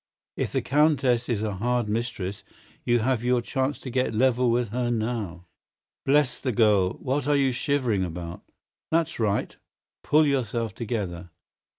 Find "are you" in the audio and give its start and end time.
7.27-7.51